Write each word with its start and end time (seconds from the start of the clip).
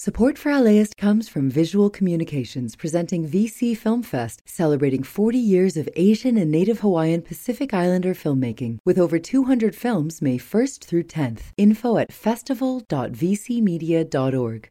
Support 0.00 0.38
for 0.38 0.56
LAist 0.56 0.96
comes 0.96 1.28
from 1.28 1.50
Visual 1.50 1.90
Communications 1.90 2.76
presenting 2.76 3.28
VC 3.28 3.76
Film 3.76 4.04
Fest, 4.04 4.42
celebrating 4.46 5.02
40 5.02 5.36
years 5.36 5.76
of 5.76 5.88
Asian 5.96 6.36
and 6.36 6.52
Native 6.52 6.78
Hawaiian 6.78 7.20
Pacific 7.20 7.74
Islander 7.74 8.14
filmmaking, 8.14 8.78
with 8.84 8.96
over 8.96 9.18
200 9.18 9.74
films 9.74 10.22
May 10.22 10.38
1st 10.38 10.84
through 10.84 11.02
10th. 11.02 11.40
Info 11.56 11.98
at 11.98 12.12
festival.vcmedia.org. 12.12 14.68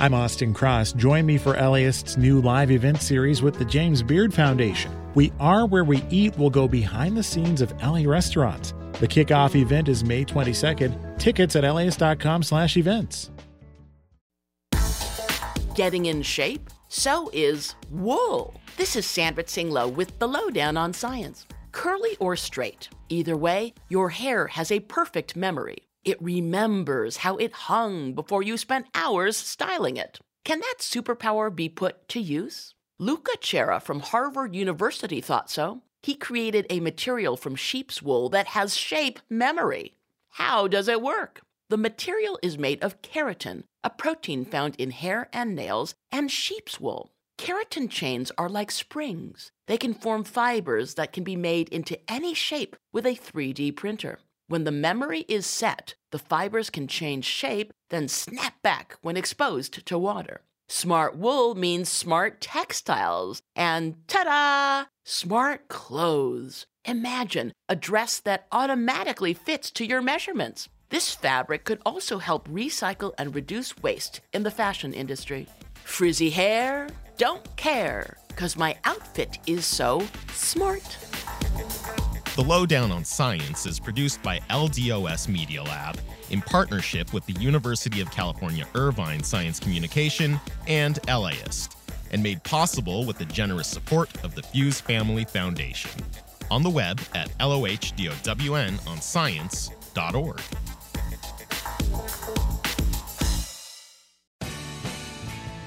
I'm 0.00 0.14
Austin 0.14 0.52
Cross. 0.52 0.94
Join 0.94 1.26
me 1.26 1.38
for 1.38 1.56
LAist's 1.56 2.16
new 2.16 2.40
live 2.40 2.72
event 2.72 3.02
series 3.02 3.40
with 3.40 3.56
the 3.56 3.64
James 3.64 4.02
Beard 4.02 4.34
Foundation. 4.34 4.90
We 5.14 5.32
Are 5.38 5.64
Where 5.64 5.84
We 5.84 6.02
Eat 6.10 6.36
will 6.36 6.50
go 6.50 6.66
behind 6.66 7.16
the 7.16 7.22
scenes 7.22 7.60
of 7.60 7.72
LA 7.80 8.02
restaurants. 8.04 8.74
The 8.94 9.06
kickoff 9.06 9.54
event 9.54 9.88
is 9.88 10.02
May 10.02 10.24
22nd. 10.24 11.20
Tickets 11.20 11.54
at 11.54 11.72
laist.com 11.72 12.42
slash 12.42 12.76
events 12.76 13.30
getting 15.74 16.06
in 16.06 16.22
shape? 16.22 16.70
So 16.88 17.30
is 17.32 17.74
wool. 17.90 18.54
This 18.76 18.96
is 18.96 19.06
Sandra 19.06 19.42
Tsing 19.42 19.70
Loh 19.70 19.88
with 19.88 20.18
the 20.18 20.28
Loh 20.28 20.50
Down 20.50 20.76
on 20.76 20.92
Science. 20.92 21.46
Curly 21.72 22.16
or 22.20 22.36
straight, 22.36 22.88
either 23.08 23.36
way, 23.36 23.74
your 23.88 24.10
hair 24.10 24.46
has 24.46 24.70
a 24.70 24.80
perfect 24.80 25.34
memory. 25.34 25.78
It 26.04 26.22
remembers 26.22 27.18
how 27.18 27.36
it 27.38 27.52
hung 27.52 28.12
before 28.12 28.42
you 28.42 28.56
spent 28.56 28.86
hours 28.94 29.36
styling 29.36 29.96
it. 29.96 30.20
Can 30.44 30.60
that 30.60 30.76
superpower 30.78 31.54
be 31.54 31.68
put 31.68 32.08
to 32.10 32.20
use? 32.20 32.74
Luca 32.98 33.32
Cera 33.40 33.80
from 33.80 34.00
Harvard 34.00 34.54
University 34.54 35.20
thought 35.20 35.50
so. 35.50 35.82
He 36.02 36.14
created 36.14 36.66
a 36.70 36.80
material 36.80 37.36
from 37.36 37.56
sheep's 37.56 38.02
wool 38.02 38.28
that 38.28 38.48
has 38.48 38.76
shape 38.76 39.18
memory. 39.28 39.94
How 40.28 40.68
does 40.68 40.86
it 40.86 41.02
work? 41.02 41.40
The 41.70 41.78
material 41.78 42.38
is 42.42 42.58
made 42.58 42.82
of 42.82 43.00
keratin, 43.00 43.64
a 43.82 43.88
protein 43.88 44.44
found 44.44 44.76
in 44.76 44.90
hair 44.90 45.28
and 45.32 45.54
nails, 45.54 45.94
and 46.12 46.30
sheep's 46.30 46.78
wool. 46.78 47.10
Keratin 47.38 47.90
chains 47.90 48.30
are 48.36 48.48
like 48.48 48.70
springs. 48.70 49.50
They 49.66 49.78
can 49.78 49.94
form 49.94 50.24
fibers 50.24 50.94
that 50.94 51.12
can 51.12 51.24
be 51.24 51.36
made 51.36 51.68
into 51.70 51.98
any 52.10 52.34
shape 52.34 52.76
with 52.92 53.06
a 53.06 53.16
3D 53.16 53.74
printer. 53.76 54.18
When 54.46 54.64
the 54.64 54.70
memory 54.70 55.24
is 55.26 55.46
set, 55.46 55.94
the 56.12 56.18
fibers 56.18 56.68
can 56.68 56.86
change 56.86 57.24
shape, 57.24 57.72
then 57.88 58.08
snap 58.08 58.60
back 58.62 58.98
when 59.00 59.16
exposed 59.16 59.86
to 59.86 59.98
water. 59.98 60.42
Smart 60.68 61.16
wool 61.16 61.54
means 61.54 61.88
smart 61.88 62.40
textiles, 62.40 63.42
and 63.56 63.96
ta 64.06 64.24
da! 64.24 64.88
Smart 65.04 65.68
clothes. 65.68 66.66
Imagine 66.84 67.52
a 67.68 67.76
dress 67.76 68.20
that 68.20 68.46
automatically 68.52 69.32
fits 69.32 69.70
to 69.72 69.86
your 69.86 70.02
measurements. 70.02 70.68
This 70.94 71.10
fabric 71.12 71.64
could 71.64 71.80
also 71.84 72.18
help 72.18 72.48
recycle 72.48 73.14
and 73.18 73.34
reduce 73.34 73.76
waste 73.78 74.20
in 74.32 74.44
the 74.44 74.50
fashion 74.52 74.94
industry. 74.94 75.48
Frizzy 75.82 76.30
hair? 76.30 76.88
Don't 77.18 77.44
care, 77.56 78.16
because 78.28 78.56
my 78.56 78.76
outfit 78.84 79.38
is 79.48 79.66
so 79.66 80.06
smart. 80.34 80.96
The 82.36 82.44
Loh 82.46 82.64
Down 82.64 82.92
on 82.92 83.04
Science 83.04 83.66
is 83.66 83.80
produced 83.80 84.22
by 84.22 84.38
LDOS 84.50 85.26
Media 85.26 85.64
Lab 85.64 85.98
in 86.30 86.40
partnership 86.40 87.12
with 87.12 87.26
the 87.26 87.32
University 87.40 88.00
of 88.00 88.08
California 88.12 88.64
Irvine 88.76 89.24
Science 89.24 89.58
Communication 89.58 90.38
and 90.68 91.00
LAist, 91.08 91.76
and 92.12 92.22
made 92.22 92.40
possible 92.44 93.04
with 93.04 93.18
the 93.18 93.24
generous 93.24 93.66
support 93.66 94.10
of 94.22 94.36
the 94.36 94.42
Fuhs 94.42 94.80
Family 94.80 95.24
Foundation. 95.24 95.90
On 96.52 96.62
the 96.62 96.70
web 96.70 97.00
at 97.16 97.36
lohdownon 97.38 97.84